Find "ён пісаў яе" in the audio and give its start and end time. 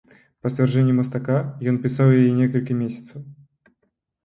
1.73-2.33